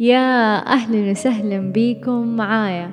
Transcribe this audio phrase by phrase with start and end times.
[0.00, 2.90] يا أهلا وسهلا بيكم معايا.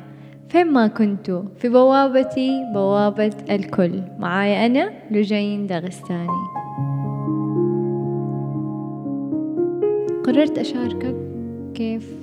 [0.50, 4.02] فين ما كنتوا في بوابتي بوابة الكل.
[4.20, 6.40] معايا أنا لجين داغستاني.
[10.24, 11.16] قررت أشاركك
[11.74, 12.16] كيف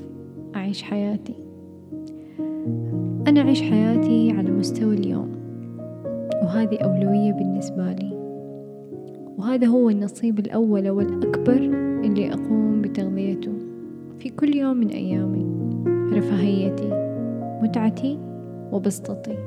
[0.56, 1.34] أعيش حياتي.
[3.28, 5.32] أنا أعيش حياتي على مستوى اليوم
[6.42, 8.16] وهذه أولوية بالنسبة لي.
[9.38, 11.58] وهذا هو النصيب الأول والأكبر
[12.04, 13.55] اللي أقوم بتغذيته.
[14.40, 15.46] كل يوم من أيامي.
[16.18, 16.90] رفاهيتي
[17.62, 18.18] متعتي
[18.72, 19.38] وبسطتي.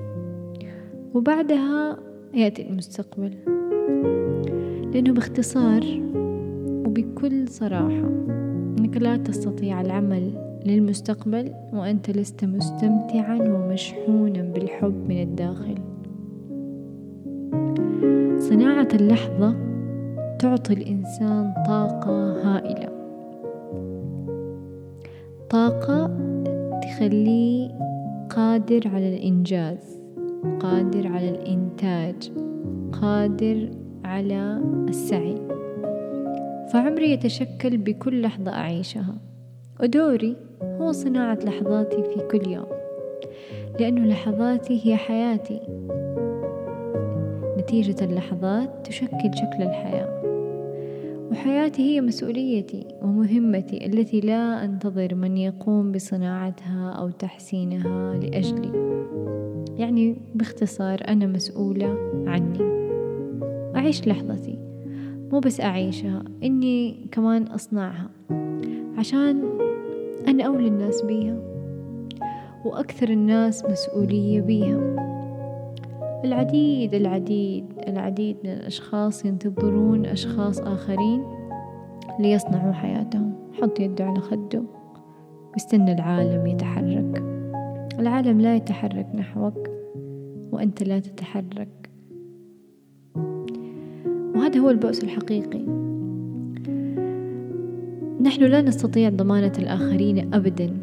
[1.14, 1.98] وبعدها
[2.34, 3.32] يأتي المستقبل.
[4.94, 5.84] لأنه باختصار
[6.88, 8.10] وبكل صراحة
[8.80, 10.32] أنك لا تستطيع العمل
[10.66, 15.76] للمستقبل وأنت لست مستمتعا ومشحونا بالحب من الداخل.
[18.40, 19.56] صناعة اللحظة
[20.40, 22.99] تعطي الإنسان طاقة هائلة.
[25.50, 26.12] طاقة
[26.82, 27.70] تخليه
[28.30, 30.02] قادر على الإنجاز
[30.60, 32.32] قادر على الإنتاج
[32.92, 33.72] قادر
[34.06, 35.36] على السعي.
[36.74, 39.16] فعمري يتشكل بكل لحظة أعيشها.
[39.82, 42.68] ودوري هو صناعة لحظاتي في كل يوم
[43.80, 45.62] لأن لحظاتي هي حياتي.
[47.58, 50.19] نتيجة اللحظات تشكل شكل الحياة.
[51.32, 58.72] وحياتي هي مسؤوليتي ومهمتي التي لا أنتظر من يقوم بصناعتها أو تحسينها لأجلي.
[59.78, 62.60] يعني باختصار أنا مسؤولة عني.
[63.76, 64.60] أعيش لحظتي
[65.32, 68.10] مو بس أعيشها إني كمان أصنعها
[68.98, 69.44] عشان
[70.28, 71.38] أنا أولى الناس بيها
[72.66, 75.09] وأكثر الناس مسؤولية بيها.
[76.26, 81.24] العديد العديد العديد من الأشخاص ينتظرون أشخاص آخرين
[82.20, 83.34] ليصنعوا حياتهم.
[83.62, 84.64] حط يده على خده
[85.54, 87.24] واستنى العالم يتحرك.
[88.00, 89.70] العالم لا يتحرك نحوك
[90.52, 91.90] وأنت لا تتحرك.
[94.36, 95.62] وهذا هو البؤس الحقيقي.
[98.22, 100.78] نحن لا نستطيع ضمانة الآخرين أبدا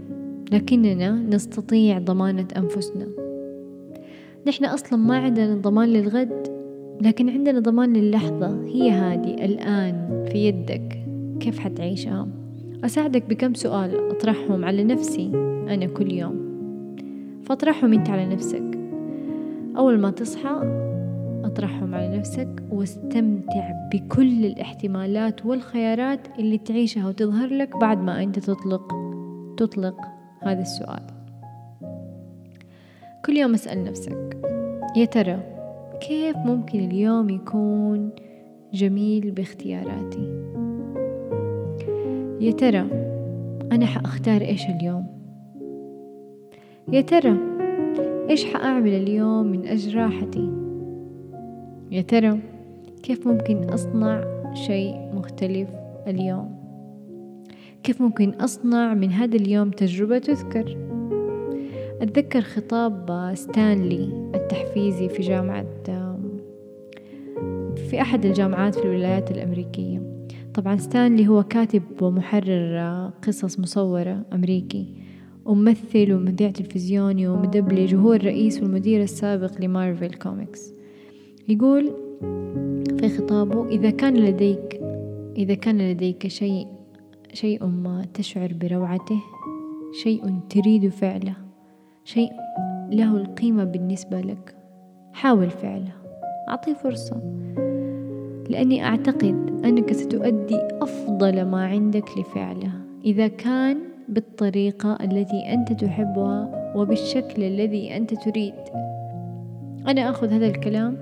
[0.53, 3.26] لكننا نستطيع ضمانة أنفسنا.
[4.47, 6.49] نحن أصلا ما عندنا ضمان للغد
[7.01, 8.65] لكن عندنا ضمان للحظة.
[8.65, 11.05] هي هذه الآن في يدك.
[11.41, 12.29] كيف حتعيشها؟
[12.85, 15.31] أساعدك بكم سؤال أطرحهم على نفسي
[15.69, 16.37] أنا كل يوم.
[17.43, 18.79] فاطرحهم أنت على نفسك.
[19.77, 20.61] أول ما تصحى
[21.45, 28.93] أطرحهم على نفسك واستمتع بكل الاحتمالات والخيارات اللي تعيشها وتظهر لك بعد ما أنت تطلق
[29.57, 29.97] تطلق
[30.43, 31.16] هذا السؤال.
[33.27, 34.37] كل يوم أسأل نفسك
[34.97, 35.39] يا ترى
[36.09, 38.11] كيف ممكن اليوم يكون
[38.75, 40.45] جميل باختياراتي؟
[42.41, 42.87] يا ترى
[43.73, 45.07] أنا حأختار إيش اليوم؟
[46.93, 47.37] يا ترى
[48.31, 50.51] إيش حأعمل اليوم من أجل راحتي؟
[51.91, 52.41] يا ترى
[53.03, 55.69] كيف ممكن أصنع شيء مختلف
[56.07, 56.57] اليوم؟
[57.83, 60.96] كيف ممكن أصنع من هذا اليوم تجربة تذكر؟
[62.03, 65.67] أتذكر خطاب ستانلي التحفيزي في جامعة
[67.91, 70.03] في أحد الجامعات في الولايات الأمريكية.
[70.55, 74.95] طبعا ستانلي هو كاتب ومحرر قصص مصورة أمريكي
[75.45, 80.73] وممثل ومذيع تلفزيوني ومدبلج وهو الرئيس والمدير السابق لمارفل كوميكس.
[81.49, 81.91] يقول
[82.99, 84.81] في خطابه إذا كان لديك
[85.37, 86.67] إذا كان لديك شيء
[87.33, 89.21] شيء ما تشعر بروعته
[90.03, 91.46] شيء تريد فعله
[92.07, 92.33] شيء
[92.91, 94.55] له القيمة بالنسبة لك.
[95.13, 95.93] حاول فعله.
[96.49, 97.21] أعطيه فرصة.
[98.51, 102.71] لأني أعتقد أنك ستؤدي أفضل ما عندك لفعله
[103.05, 103.79] إذا كان
[104.09, 108.55] بالطريقة التي أنت تحبها وبالشكل الذي أنت تريد.
[109.89, 110.97] أنا أخذ هذا الكلام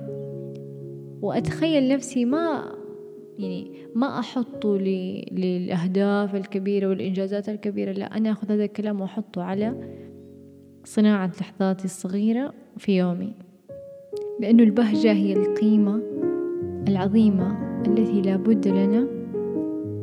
[1.22, 2.72] وأتخيل نفسي ما
[3.38, 4.76] يعني ما أحطه
[5.32, 9.74] للأهداف الكبيرة والإنجازات الكبيرة لا أنا أخذ هذا الكلام وأحطه على
[10.84, 13.32] صناعة لحظاتي الصغيرة في يومي.
[14.40, 16.00] لأن البهجة هي القيمة
[16.88, 19.06] العظيمة التي لا بد لنا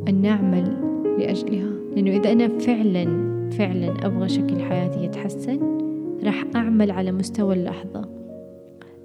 [0.08, 0.78] أن نعمل
[1.20, 1.72] لأجلها.
[1.96, 3.06] لأنه إذا أنا فعلا
[3.52, 5.60] فعلا أبغى شكل حياتي يتحسن
[6.24, 8.10] راح أعمل على مستوى اللحظة.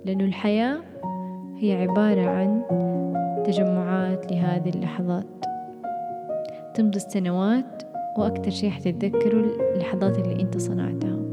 [0.05, 0.81] لأنه الحياة
[1.57, 2.63] هي عبارة عن
[3.47, 5.27] تجمعات لهذه اللحظات.
[6.75, 7.83] تمضي السنوات
[8.19, 9.43] وأكثر شيء حتتذكروا
[9.75, 11.26] اللحظات اللي أنت صنعتها.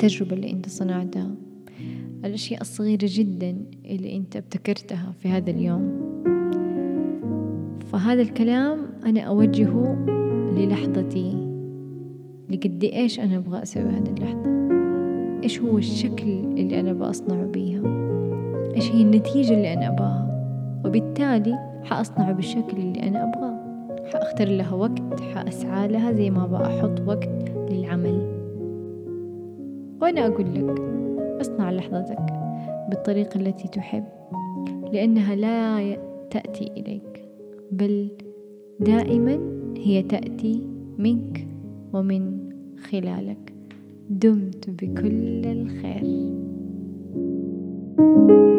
[0.00, 1.30] التجربة اللي أنت صنعتها.
[2.24, 6.00] الأشياء الصغيرة جدا اللي أنت ابتكرتها في هذا اليوم.
[7.92, 10.04] فهذا الكلام أنا أوجهه
[10.56, 11.48] للحظتي.
[12.50, 14.50] لقد إيش أنا أبغى أسوي هذه اللحظة؟
[15.42, 17.82] إيش هو الشكل اللي أنا بأصنعه بيها؟
[18.76, 20.30] إيش هي النتيجة اللي أنا أبغاها؟
[20.84, 23.60] وبالتالي حأصنعه بالشكل اللي أنا أبغاه.
[24.12, 28.39] حأختار لها وقت حأسعى لها زي ما أبغى أحط وقت للعمل.
[30.00, 30.80] وأنا أقول لك
[31.40, 32.26] اصنع لحظتك
[32.90, 34.04] بالطريقة التي تحب
[34.92, 35.96] لأنها لا
[36.30, 37.24] تأتي إليك
[37.72, 38.08] بل
[38.80, 39.38] دائما
[39.76, 40.66] هي تأتي
[40.98, 41.46] منك
[41.92, 42.50] ومن
[42.90, 43.52] خلالك.
[44.10, 46.30] دمت بكل الخير.
[47.96, 48.49] thank you